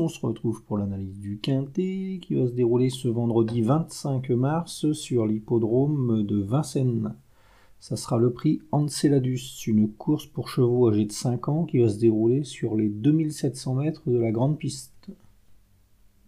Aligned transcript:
on 0.00 0.08
se 0.08 0.24
retrouve 0.24 0.62
pour 0.64 0.78
l'analyse 0.78 1.18
du 1.18 1.38
Quintet 1.38 2.20
qui 2.22 2.34
va 2.34 2.46
se 2.46 2.52
dérouler 2.52 2.88
ce 2.88 3.06
vendredi 3.06 3.60
25 3.60 4.30
mars 4.30 4.92
sur 4.92 5.26
l'hippodrome 5.26 6.24
de 6.24 6.40
Vincennes. 6.40 7.14
Ça 7.80 7.96
sera 7.96 8.18
le 8.18 8.32
prix 8.32 8.60
Anceladus, 8.72 9.64
une 9.66 9.90
course 9.90 10.26
pour 10.26 10.48
chevaux 10.48 10.88
âgés 10.88 11.04
de 11.04 11.12
5 11.12 11.48
ans 11.48 11.64
qui 11.64 11.78
va 11.78 11.88
se 11.88 11.98
dérouler 11.98 12.44
sur 12.44 12.76
les 12.76 12.88
2700 12.88 13.74
mètres 13.74 14.10
de 14.10 14.18
la 14.18 14.32
grande 14.32 14.58
piste. 14.58 15.10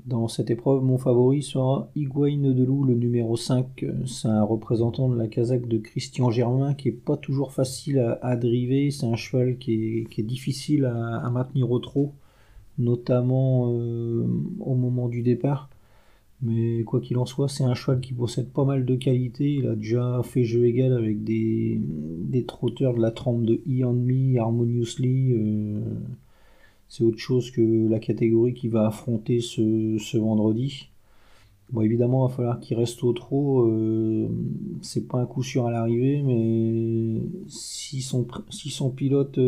Dans 0.05 0.29
cette 0.29 0.51
épreuve, 0.51 0.83
mon 0.83 0.99
favori 0.99 1.43
sera 1.43 1.89
Higuain 1.95 2.53
de 2.53 2.65
Loup, 2.65 2.85
le 2.85 2.95
numéro 2.95 3.37
5. 3.37 3.87
C'est 4.05 4.29
un 4.29 4.43
représentant 4.43 5.09
de 5.09 5.17
la 5.17 5.29
casaque 5.29 5.69
de 5.69 5.79
Christian 5.79 6.31
Germain 6.31 6.75
qui 6.75 6.89
est 6.89 6.93
pas 6.93 7.17
toujours 7.17 7.53
facile 7.53 8.19
à, 8.21 8.37
driver. 8.37 8.91
C'est 8.91 9.07
un 9.07 9.15
cheval 9.15 9.59
qui 9.59 10.07
est, 10.11 10.23
difficile 10.23 10.85
à, 10.85 11.31
maintenir 11.31 11.71
au 11.71 11.79
trot, 11.79 12.13
notamment 12.79 13.73
euh, 13.73 14.27
au 14.61 14.75
moment 14.75 15.09
du 15.09 15.23
départ. 15.23 15.69
Mais 16.43 16.83
quoi 16.83 17.01
qu'il 17.01 17.19
en 17.19 17.27
soit, 17.27 17.49
c'est 17.49 17.63
un 17.63 17.75
cheval 17.75 18.01
qui 18.01 18.13
possède 18.13 18.49
pas 18.51 18.65
mal 18.65 18.85
de 18.85 18.97
qualités. 18.97 19.55
Il 19.55 19.69
a 19.69 19.77
déjà 19.77 20.21
fait 20.25 20.43
jeu 20.43 20.67
égal 20.67 20.93
avec 20.93 21.23
des, 21.23 21.81
trotteurs 22.49 22.95
de 22.95 23.01
la 23.01 23.13
trempe 23.13 23.45
de 23.45 23.61
Ian 23.67 23.93
Me, 23.93 24.39
Harmoniously. 24.41 25.33
Euh, 25.33 25.81
c'est 26.89 27.05
autre 27.05 27.19
chose 27.19 27.53
que 27.53 27.89
la 27.89 28.01
catégorie 28.01 28.55
qui 28.55 28.69
va 28.69 28.89
affronter 28.89 29.41
ce, 29.41 30.19
vendredi. 30.19 30.89
Bon, 31.71 31.83
évidemment, 31.83 32.27
il 32.27 32.31
va 32.31 32.37
falloir 32.37 32.61
qu'il 32.61 32.77
reste 32.77 33.05
au 33.05 33.13
trot. 33.13 33.69
Euh, 33.69 34.29
c'est 34.83 35.07
pas 35.07 35.19
un 35.19 35.27
coup 35.27 35.45
sûr 35.45 35.67
à 35.67 35.71
l'arrivée, 35.71 36.23
mais 36.23 37.23
si 37.47 38.03
son, 38.03 38.27
si 38.51 38.71
son 38.71 38.91
pilote 38.91 39.39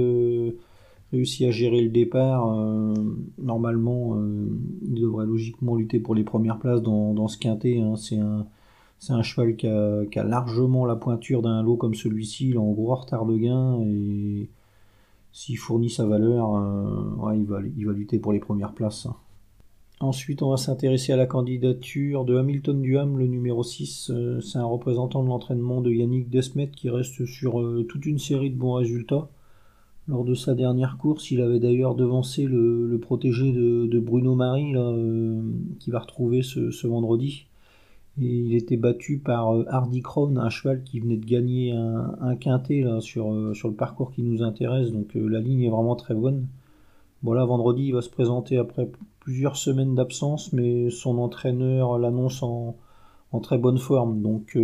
réussit 1.12 1.46
à 1.46 1.50
gérer 1.50 1.80
le 1.80 1.90
départ, 1.90 2.52
euh, 2.52 2.94
normalement, 3.38 4.16
il 4.82 5.00
devrait 5.00 5.26
logiquement 5.26 5.76
lutter 5.76 6.00
pour 6.00 6.14
les 6.14 6.24
premières 6.24 6.58
places 6.58 6.82
dans, 6.82 7.28
ce 7.28 7.38
quintet. 7.38 7.80
Hein. 7.80 7.94
C'est 7.96 8.18
un, 9.12 9.22
cheval 9.22 9.56
qui 9.56 9.66
a, 9.66 10.24
largement 10.24 10.86
la 10.86 10.96
pointure 10.96 11.42
d'un 11.42 11.62
lot 11.62 11.76
comme 11.76 11.94
celui-ci. 11.94 12.48
Il 12.48 12.54
est 12.54 12.58
en 12.58 12.72
gros 12.72 12.94
retard 12.94 13.26
de 13.26 13.36
gain 13.36 13.80
et 13.82 14.48
s'il 15.32 15.58
fournit 15.58 15.90
sa 15.90 16.06
valeur, 16.06 16.54
euh, 16.54 17.34
il, 17.34 17.44
va, 17.44 17.60
il 17.76 17.86
va 17.86 17.92
lutter 17.92 18.18
pour 18.18 18.32
les 18.32 18.38
premières 18.38 18.72
places. 18.72 19.08
Ensuite, 20.00 20.42
on 20.42 20.50
va 20.50 20.56
s'intéresser 20.56 21.12
à 21.12 21.16
la 21.16 21.26
candidature 21.26 22.24
de 22.24 22.36
Hamilton 22.36 22.82
Duham, 22.82 23.18
le 23.18 23.26
numéro 23.26 23.62
6. 23.62 24.10
Euh, 24.10 24.40
c'est 24.40 24.58
un 24.58 24.64
représentant 24.64 25.22
de 25.22 25.28
l'entraînement 25.28 25.80
de 25.80 25.90
Yannick 25.90 26.28
Desmet 26.28 26.68
qui 26.68 26.90
reste 26.90 27.24
sur 27.26 27.60
euh, 27.60 27.84
toute 27.88 28.06
une 28.06 28.18
série 28.18 28.50
de 28.50 28.56
bons 28.56 28.74
résultats. 28.74 29.28
Lors 30.06 30.24
de 30.24 30.34
sa 30.34 30.54
dernière 30.54 30.98
course, 30.98 31.30
il 31.30 31.40
avait 31.40 31.60
d'ailleurs 31.60 31.94
devancé 31.94 32.44
le, 32.44 32.98
protégé 33.00 33.52
de, 33.52 33.98
Bruno 33.98 34.34
Marie, 34.34 34.74
qui 35.80 35.90
va 35.90 36.00
retrouver 36.00 36.42
ce 36.42 36.86
vendredi 36.86 37.46
il 38.16 38.54
était 38.54 38.76
battu 38.76 39.18
par 39.18 39.54
euh, 39.54 39.64
Hardy 39.68 40.00
Crown, 40.02 40.38
un 40.38 40.50
cheval 40.50 40.82
qui 40.82 41.00
venait 41.00 41.16
de 41.16 41.26
gagner 41.26 41.72
un, 41.72 42.36
quintet 42.36 42.84
euh, 42.84 43.00
sur 43.00 43.32
le 43.32 43.72
parcours 43.74 44.12
qui 44.12 44.22
nous 44.22 44.42
intéresse. 44.42 44.90
Donc 44.92 45.16
euh, 45.16 45.26
la 45.26 45.40
ligne 45.40 45.62
est 45.62 45.70
vraiment 45.70 45.96
très 45.96 46.14
bonne. 46.14 46.46
Voilà, 47.22 47.44
vendredi, 47.44 47.86
il 47.86 47.92
va 47.92 48.02
se 48.02 48.10
présenter 48.10 48.58
après 48.58 48.88
plusieurs 49.20 49.56
semaines 49.56 49.94
d'absence, 49.94 50.52
mais 50.52 50.90
son 50.90 51.18
entraîneur 51.18 51.98
l'annonce 51.98 52.42
en, 52.42 52.76
très 53.42 53.58
bonne 53.58 53.78
forme. 53.78 54.20
Donc 54.22 54.56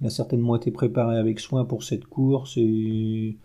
il 0.00 0.06
a 0.06 0.10
certainement 0.10 0.56
été 0.56 0.70
préparé 0.70 1.16
avec 1.16 1.40
soin 1.40 1.64
pour 1.64 1.82
cette 1.84 2.06
course 2.06 2.56
et 2.56 3.36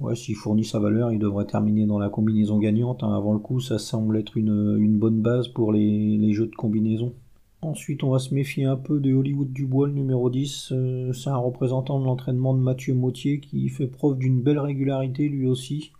ouais, 0.00 0.14
s'il 0.14 0.36
fournit 0.36 0.64
sa 0.64 0.78
valeur, 0.78 1.12
il 1.12 1.18
devrait 1.18 1.46
terminer 1.46 1.86
dans 1.86 1.98
la 1.98 2.08
combinaison 2.08 2.58
gagnante. 2.58 3.02
Hein. 3.02 3.14
Avant 3.14 3.32
le 3.32 3.38
coup, 3.38 3.60
ça 3.60 3.78
semble 3.78 4.16
être 4.18 4.36
une, 4.36 4.98
bonne 4.98 5.20
base 5.20 5.48
pour 5.48 5.72
les 5.72 6.32
jeux 6.32 6.46
de 6.46 6.54
combinaison. 6.54 7.14
Ensuite, 7.60 8.04
on 8.04 8.10
va 8.10 8.20
se 8.20 8.32
méfier 8.32 8.66
un 8.66 8.76
peu 8.76 9.00
de 9.00 9.12
Hollywood 9.12 9.52
Dubois, 9.52 9.88
le 9.88 9.92
numéro 9.92 10.30
10. 10.30 10.70
Euh, 10.70 11.12
c'est 11.12 11.28
un 11.28 11.36
représentant 11.36 11.98
de 11.98 12.04
l'entraînement 12.04 12.54
de 12.54 12.60
Mathieu 12.60 12.94
Mautier 12.94 13.40
qui 13.40 13.68
fait 13.68 13.88
preuve 13.88 14.16
d'une 14.16 14.40
belle 14.40 14.60
régularité 14.60 15.28
lui 15.28 15.48
aussi. 15.48 15.90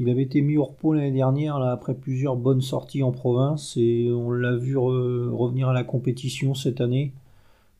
Il 0.00 0.10
avait 0.10 0.22
été 0.22 0.42
mis 0.42 0.56
au 0.56 0.64
repos 0.64 0.94
l'année 0.94 1.12
dernière 1.12 1.56
après 1.56 1.94
plusieurs 1.94 2.34
bonnes 2.34 2.60
sorties 2.60 3.04
en 3.04 3.12
province 3.12 3.76
et 3.76 4.10
on 4.10 4.32
l'a 4.32 4.56
vu 4.56 4.76
revenir 4.76 5.68
à 5.68 5.72
la 5.72 5.84
compétition 5.84 6.54
cette 6.54 6.80
année. 6.80 7.12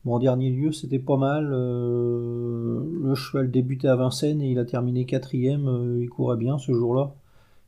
En 0.09 0.19
dernier 0.19 0.49
lieu, 0.49 0.71
c'était 0.71 0.99
pas 0.99 1.17
mal. 1.17 1.49
Euh, 1.53 2.81
le 3.03 3.15
cheval 3.15 3.51
débutait 3.51 3.87
à 3.87 3.95
Vincennes 3.95 4.41
et 4.41 4.51
il 4.51 4.59
a 4.59 4.65
terminé 4.65 5.05
quatrième. 5.05 5.67
Euh, 5.67 5.99
il 6.01 6.09
courait 6.09 6.37
bien 6.37 6.57
ce 6.57 6.73
jour-là. 6.73 7.13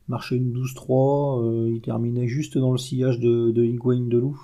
Marchait 0.08 0.36
une 0.36 0.52
12-3. 0.52 1.72
il 1.72 1.80
terminait 1.80 2.26
juste 2.26 2.58
dans 2.58 2.72
le 2.72 2.78
sillage 2.78 3.20
de, 3.20 3.50
de 3.50 3.64
Higuain 3.64 4.08
de 4.08 4.18
Loup. 4.18 4.38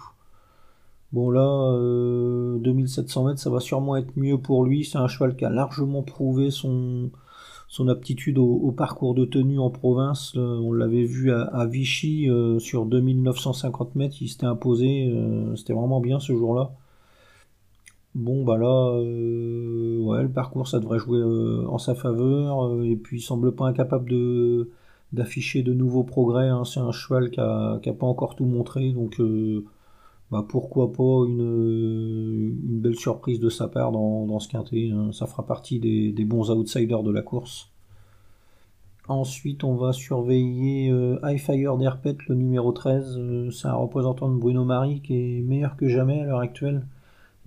Bon 1.10 1.31
là, 1.31 1.72
2700 2.60 3.22
euh, 3.25 3.28
mètres, 3.28 3.41
ça 3.41 3.48
va 3.48 3.60
sûrement 3.60 3.97
être 3.97 4.15
mieux 4.16 4.36
pour 4.36 4.65
lui. 4.65 4.84
C'est 4.84 4.98
un 4.98 5.09
cheval 5.09 5.36
qui 5.36 5.44
a 5.47 5.50
largement 5.50 6.03
prouvé 6.03 6.50
son, 6.50 7.10
aptitude 7.88 8.36
au, 8.36 8.72
parcours 8.72 9.15
de 9.15 9.25
tenue 9.25 9.59
en 9.59 9.70
province. 9.70 10.34
on 10.36 10.72
l'avait 10.72 11.04
vu 11.04 11.32
à, 11.32 11.66
Vichy 11.66 12.28
euh, 12.28 12.59
sur 12.59 12.84
2950 12.84 13.94
mètres, 13.94 14.16
il 14.20 14.28
s'était 14.28 14.44
imposé. 14.44 15.10
Euh, 15.10 15.56
c'était 15.56 15.72
vraiment 15.72 16.00
bien 16.00 16.20
ce 16.20 16.34
jour-là. 16.34 16.72
Bon 18.19 18.45
bah 18.45 18.59
là, 18.59 18.95
ouais, 19.01 20.23
le 20.23 20.29
parcours 20.29 20.67
ça 20.67 20.81
devrait 20.81 20.99
jouer 20.99 21.23
en 21.67 21.79
sa 21.79 21.95
faveur. 21.95 22.83
et 22.83 22.97
puis 22.97 23.19
il 23.19 23.23
semble 23.23 23.55
pas 23.55 23.67
incapable 23.67 24.12
d'afficher 25.12 25.62
de 25.62 25.73
nouveaux 25.73 26.03
progrès. 26.03 26.49
Hein. 26.49 26.65
C'est 26.65 26.81
un 26.81 26.91
cheval 26.91 27.31
qui 27.31 27.41
a, 27.41 27.78
pas 27.99 28.07
encore 28.07 28.34
tout 28.34 28.45
montré, 28.45 28.93
donc 28.93 29.21
bah, 30.31 30.45
pourquoi 30.47 30.93
pas 30.93 31.27
une, 31.27 32.55
belle 32.81 32.97
surprise 32.97 33.41
de 33.41 33.49
sa 33.49 33.69
part 33.69 33.93
dans, 33.93 34.39
ce 34.41 34.49
quintet. 34.49 34.91
Hein. 34.93 35.11
Ça 35.12 35.27
fera 35.27 35.47
partie 35.47 35.78
des, 35.78 36.25
bons 36.25 36.51
outsiders 36.51 37.03
de 37.03 37.12
la 37.12 37.23
course. 37.23 37.71
Ensuite, 39.09 39.65
on 39.65 39.75
va 39.75 39.95
surveiller 39.95 40.91
euh, 40.91 41.19
High 41.23 41.39
Fire 41.39 41.78
d'Herpet, 41.78 42.17
le 42.28 42.34
numéro 42.34 42.73
13. 42.73 43.17
Euh, 43.17 43.51
c'est 43.51 43.69
un 43.69 43.75
représentant 43.75 44.28
de 44.28 44.37
Bruno 44.37 44.65
Marie 44.67 45.01
qui 45.01 45.15
est 45.15 45.41
meilleur 45.41 45.77
que 45.77 45.89
jamais 45.89 46.21
à 46.21 46.25
l'heure 46.27 46.41
actuelle. 46.41 46.84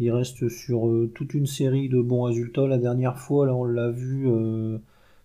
Il 0.01 0.11
reste 0.11 0.49
sur 0.49 0.87
euh, 0.87 1.11
toute 1.15 1.33
une 1.33 1.45
série 1.45 1.87
de 1.87 2.01
bons 2.01 2.23
résultats. 2.23 2.67
La 2.67 2.77
dernière 2.77 3.17
fois, 3.17 3.45
là, 3.45 3.55
on 3.55 3.63
l'a 3.63 3.89
vu, 3.89 4.27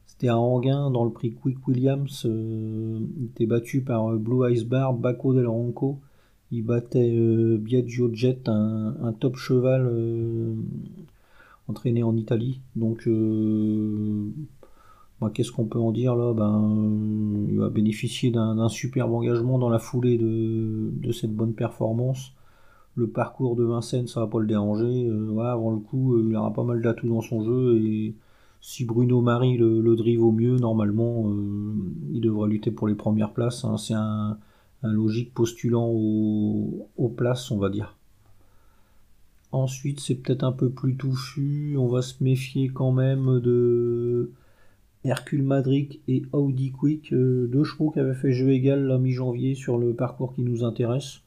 c'était 0.06 0.28
à 0.28 0.38
Anguin 0.38 0.91
dans 0.91 1.04
le 1.04 1.10
prix 1.10 1.32
Quick 1.32 1.66
Williams. 1.66 2.25
il 2.25 3.25
était 3.25 3.47
battu 3.47 3.81
par 3.81 4.12
Blue 4.12 4.53
Ice 4.53 4.64
Bar, 4.64 4.94
Baco 4.94 5.34
del 5.34 5.48
Ronco 5.48 6.00
il 6.53 6.62
battait 6.62 7.14
euh, 7.16 7.59
Biagio 7.59 8.12
Jet, 8.12 8.48
un, 8.48 9.12
top 9.19 9.37
cheval 9.37 9.87
euh, 9.87 10.54
entraîné 11.69 12.03
en 12.03 12.16
Italie. 12.16 12.60
Donc, 12.76 13.06
euh, 13.08 14.31
bah, 15.20 15.31
qu'est-ce 15.34 15.50
qu'on 15.50 15.64
peut 15.64 15.81
en 15.81 15.91
dire 15.93 16.14
là? 16.14 16.32
Ben, 16.34 17.47
Il 17.48 17.58
va 17.58 17.69
bénéficier 17.69 18.31
d'un 18.31 18.69
superbe 18.69 19.12
engagement 19.12 19.58
dans 19.58 19.69
la 19.69 19.78
foulée 19.78 20.19
de, 20.19 21.12
cette 21.12 21.34
bonne 21.34 21.54
performance. 21.54 22.32
Le 22.97 23.09
parcours 23.09 23.57
de 23.57 23.65
Vincennes, 23.65 24.07
ça 24.07 24.21
va 24.21 24.27
pas 24.27 24.41
le 24.41 24.47
déranger. 24.47 25.09
avant 25.41 25.71
le 25.71 25.79
coup, 25.79 26.19
il 26.19 26.34
aura 26.34 26.53
pas 26.53 26.65
mal 26.65 26.83
d'atouts 26.83 27.09
dans 27.09 27.21
son 27.21 27.45
jeu. 27.45 27.79
Et 27.79 28.15
si 28.61 28.84
Bruno 28.84 29.21
Marie 29.21 29.59
le, 29.59 29.97
drive 29.97 30.25
au 30.25 30.33
mieux, 30.33 30.57
normalement, 30.57 31.31
il 32.11 32.21
devrait 32.21 32.49
lutter 32.49 32.71
pour 32.71 32.89
les 32.89 32.95
premières 32.95 33.33
places. 33.33 33.65
Hein. 33.65 33.77
C'est 33.77 33.95
un 33.95 34.39
logique 34.83 35.35
postulant 35.35 35.89
aux, 35.89 37.15
places, 37.17 37.51
on 37.51 37.59
va 37.59 37.69
dire. 37.69 37.97
Ensuite, 39.53 40.01
c'est 40.01 40.17
peut-être 40.17 40.45
un 40.45 40.53
peu 40.53 40.71
plus 40.71 40.97
touffu. 40.97 41.77
On 41.79 41.89
va 41.89 42.03
se 42.03 42.23
méfier 42.23 42.69
quand 42.69 42.93
même 42.93 43.41
de 43.41 44.31
Hercule 45.05 45.43
Madric 45.43 46.00
et 46.09 46.23
Audi 46.32 46.73
Quick, 46.73 47.12
euh, 47.12 47.47
deux 47.47 47.65
chevaux 47.65 47.91
qui 47.91 48.00
avaient 48.00 48.15
fait 48.15 48.32
jeu 48.32 48.50
égal 48.50 48.87
la 48.87 48.99
mi-janvier 48.99 49.55
sur 49.55 49.79
le 49.79 49.94
parcours 49.94 50.35
qui 50.35 50.43
nous 50.43 50.65
intéresse. 50.65 51.20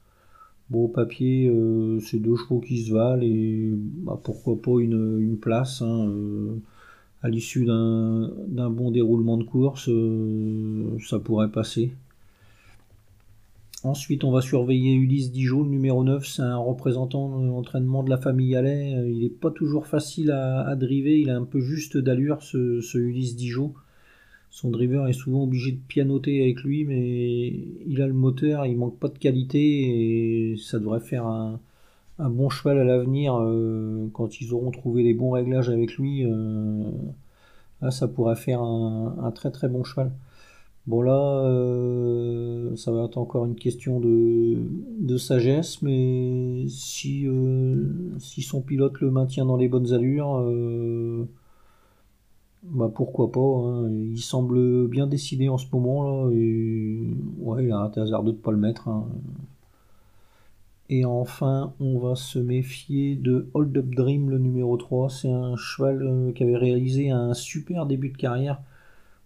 Bon, 0.70 0.86
au 0.86 0.88
papier, 0.88 1.48
euh, 1.48 2.00
c'est 2.00 2.20
deux 2.20 2.36
chevaux 2.36 2.60
qui 2.60 2.84
se 2.84 2.94
valent 2.94 3.24
et 3.24 3.72
bah, 3.74 4.20
pourquoi 4.24 4.62
pas 4.62 4.80
une, 4.80 5.38
place 5.42 5.82
hein, 5.82 6.08
euh, 6.10 6.56
à 7.24 7.30
l'issue 7.30 7.66
d'un 7.66 8.70
bon 8.70 8.92
déroulement 8.92 9.38
de 9.38 9.44
course, 9.44 9.90
ça 11.08 11.20
pourrait 11.20 11.52
passer. 11.52 11.92
Ensuite, 13.84 14.26
on 14.26 14.32
va 14.32 14.42
surveiller 14.42 14.94
Ulysse 14.94 15.32
Dijon, 15.32 15.64
le 15.64 15.70
numéro 15.70 16.04
9. 16.04 16.28
C'est 16.28 16.42
un 16.42 16.58
représentant 16.58 17.40
de 17.40 17.48
l'entraînement 17.48 18.04
de 18.04 18.10
la 18.10 18.18
famille 18.18 18.54
Allais. 18.56 18.94
Euh, 18.96 19.10
il 19.10 19.22
n'est 19.22 19.30
pas 19.30 19.52
toujours 19.52 19.88
facile 19.88 20.32
à, 20.32 20.76
driver. 20.76 21.18
Il 21.18 21.30
a 21.30 21.38
un 21.38 21.46
peu 21.46 21.62
juste 21.62 21.98
d'allure, 21.98 22.44
ce, 22.44 22.98
Ulysse 22.98 23.38
Dijon. 23.38 23.74
Son 24.52 24.72
driver 24.72 25.08
est 25.08 25.14
souvent 25.14 25.44
obligé 25.44 25.72
de 25.72 25.78
pianoter 25.88 26.42
avec 26.42 26.64
lui, 26.64 26.84
mais 26.86 27.54
il 27.88 28.02
a 28.02 28.08
le 28.08 28.14
moteur, 28.14 28.66
il 28.66 28.78
manque 28.78 28.98
pas 28.98 29.08
de 29.08 29.18
qualité 29.18 30.52
et 30.52 30.58
ça 30.58 30.80
devrait 30.80 31.00
faire 31.00 31.26
un, 31.28 31.60
bon 32.20 32.50
cheval 32.50 32.80
à 32.80 32.84
l'avenir 32.84 33.36
euh, 33.40 34.10
quand 34.14 34.42
ils 34.42 34.54
auront 34.54 34.72
trouvé 34.72 35.04
les 35.04 35.14
bons 35.14 35.32
réglages 35.32 35.70
avec 35.70 35.98
lui. 35.98 36.26
Euh, 36.26 36.92
ça 37.92 38.08
pourrait 38.08 38.36
faire 38.36 38.62
un, 38.62 39.32
très 39.32 39.52
très 39.52 39.70
bon 39.70 39.84
cheval. 39.84 40.12
Bon 40.88 41.02
là, 41.04 41.46
euh, 41.46 42.76
ça 42.76 42.92
va 42.92 43.06
être 43.06 43.18
encore 43.18 43.46
une 43.46 43.56
question 43.56 44.00
de, 44.00 45.18
sagesse, 45.18 45.82
mais 45.84 46.66
si, 46.70 47.28
son 48.20 48.62
pilote 48.62 49.00
le 49.02 49.12
maintient 49.12 49.46
dans 49.46 49.58
les 49.58 49.68
bonnes 49.68 49.94
allures, 49.94 50.40
bah 52.64 52.92
pourquoi 52.94 53.32
pas. 53.32 53.40
Hein. 53.40 53.90
Il 53.90 54.22
semble 54.22 54.88
bien 54.88 55.08
décidé 55.08 55.50
en 55.50 55.58
ce 55.58 55.68
moment 55.72 56.04
là, 56.04 56.32
et 56.34 57.00
ouais, 57.40 57.66
il 57.66 57.72
a 57.72 57.78
un 57.80 57.92
hasard 58.02 58.24
de 58.24 58.32
ne 58.32 58.38
pas 58.38 58.52
le 58.52 58.58
mettre. 58.58 58.88
Hein. 58.88 59.08
Et 60.92 61.06
enfin, 61.06 61.74
on 61.80 62.00
va 62.00 62.16
se 62.16 62.40
méfier 62.40 63.16
de 63.16 63.48
Hold 63.54 63.78
Up 63.78 63.86
Dream, 63.96 64.30
le 64.32 64.40
numéro 64.40 64.76
3. 64.76 65.10
C'est 65.10 65.30
un 65.30 65.56
cheval 65.56 66.02
euh, 66.02 66.32
qui 66.32 66.44
avait 66.44 66.58
réalisé 66.58 67.12
un 67.12 67.36
super 67.36 67.86
début 67.86 68.10
de 68.10 68.18
carrière. 68.18 68.60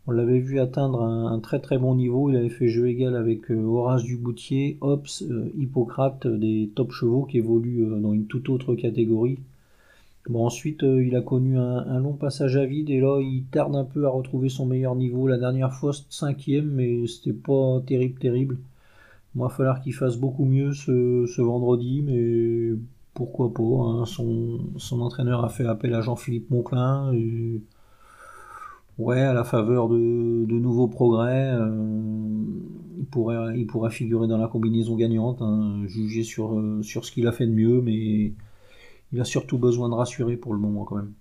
On 0.06 0.12
l'avait 0.12 0.40
vu 0.40 0.60
atteindre 0.60 1.02
un, 1.02 1.40
très 1.40 1.60
très 1.62 1.78
bon 1.78 1.96
niveau. 1.96 2.30
Il 2.30 2.36
avait 2.36 2.50
fait 2.50 2.68
jeu 2.68 2.90
égal 2.90 3.16
avec 3.16 3.50
euh, 3.50 3.64
Horace 3.64 4.04
Duboutier, 4.04 4.78
Ops, 4.82 5.24
euh, 5.24 5.54
Hippocrate, 5.58 6.28
des 6.28 6.70
top 6.76 6.92
chevaux 6.92 7.24
qui 7.24 7.38
évoluent 7.38 7.88
dans 8.02 8.12
une 8.12 8.26
toute 8.26 8.50
autre 8.50 8.76
catégorie. 8.76 9.40
Ensuite, 10.34 10.84
il 10.84 11.16
a 11.16 11.22
connu 11.22 11.58
un, 11.58 12.00
long 12.00 12.14
passage 12.14 12.56
à 12.56 12.66
vide 12.66 12.90
et 12.90 13.02
là, 13.02 13.20
il 13.22 13.44
tarde 13.52 13.76
un 13.76 13.84
peu 13.84 14.06
à 14.06 14.10
retrouver 14.10 14.50
son 14.50 14.66
meilleur 14.66 14.96
niveau. 14.96 15.28
La 15.28 15.38
dernière 15.38 15.74
fois, 15.74 15.92
cinquième, 16.10 16.72
mais 16.72 17.06
c'était 17.08 17.34
pas 17.34 17.82
terrible, 17.86 18.20
terrible. 18.20 18.58
Il 19.36 19.42
va 19.42 19.50
falloir 19.50 19.82
qu'il 19.82 19.94
fasse 19.94 20.18
beaucoup 20.18 20.46
mieux 20.46 20.74
ce, 20.74 21.42
vendredi, 21.42 22.04
mais 22.04 22.78
pourquoi 23.14 23.54
pas. 23.54 23.64
Hein. 23.64 24.06
Son, 24.06 25.02
entraîneur 25.02 25.44
a 25.44 25.50
fait 25.50 25.66
appel 25.66 25.94
à 25.94 26.02
Jean-Philippe 26.02 26.50
Monclin. 26.52 27.12
ouais, 28.98 29.22
à 29.22 29.34
la 29.34 29.44
faveur 29.44 29.90
de, 29.90 29.96
nouveaux 29.96 30.88
progrès, 30.88 31.52
euh, 31.52 31.80
il, 33.00 33.06
pourrait, 33.06 33.60
il 33.60 33.68
pourrait 33.68 33.92
figurer 33.92 34.28
dans 34.28 34.38
la 34.38 34.48
combinaison 34.48 34.96
gagnante, 34.96 35.42
hein, 35.42 35.82
jugé 35.88 36.24
sur, 36.24 36.58
euh, 36.58 36.82
sur 36.84 37.06
ce 37.06 37.12
qu'il 37.12 37.28
a 37.28 37.32
fait 37.32 37.48
de 37.48 37.52
mieux, 37.54 37.82
mais 37.82 38.34
il 39.14 39.22
a 39.22 39.26
surtout 39.26 39.60
besoin 39.60 39.90
de 39.90 39.94
rassurer 39.94 40.38
pour 40.38 40.54
le 40.54 40.60
moment 40.60 40.84
quand 40.84 40.96
même. 40.98 41.14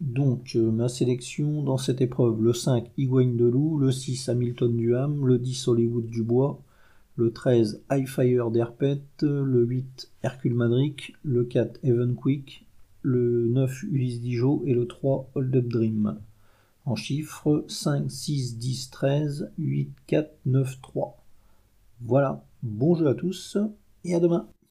Donc, 0.00 0.52
euh, 0.56 0.70
ma 0.70 0.88
sélection 0.88 1.62
dans 1.62 1.78
cette 1.78 2.00
épreuve, 2.00 2.42
le 2.42 2.52
5 2.52 2.90
Higuain 2.96 3.34
de 3.34 3.44
Loup, 3.44 3.78
le 3.78 3.92
6 3.92 4.28
Hamilton 4.28 4.76
Duham, 4.76 5.26
le 5.26 5.38
10 5.38 5.68
Hollywood 5.68 6.06
Dubois, 6.06 6.60
le 7.16 7.32
13 7.32 7.82
Highfire 7.88 8.50
d'Herpet, 8.50 9.02
le 9.20 9.64
8 9.64 10.10
Hercule 10.22 10.54
Madric, 10.54 11.14
le 11.24 11.44
4 11.44 11.80
Evan 11.84 12.14
Quick, 12.14 12.66
le 13.02 13.46
9 13.48 13.82
Ulysse 13.84 14.20
Dijon 14.20 14.62
et 14.64 14.74
le 14.74 14.86
3 14.86 15.30
Hold 15.34 15.54
Up 15.56 15.68
Dream. 15.68 16.18
En 16.84 16.96
chiffres 16.96 17.64
5, 17.68 18.10
6, 18.10 18.58
10, 18.58 18.90
13, 18.90 19.52
8, 19.58 19.90
4, 20.06 20.30
9, 20.46 20.80
3. 20.82 21.16
Voilà, 22.00 22.44
bon 22.62 22.94
jeu 22.94 23.06
à 23.06 23.14
tous 23.14 23.56
et 24.04 24.14
à 24.14 24.20
demain. 24.20 24.48